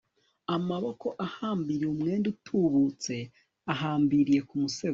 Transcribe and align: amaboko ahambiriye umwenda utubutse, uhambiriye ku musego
amaboko 0.55 1.07
ahambiriye 1.25 1.89
umwenda 1.93 2.27
utubutse, 2.33 3.15
uhambiriye 3.71 4.41
ku 4.49 4.55
musego 4.63 4.89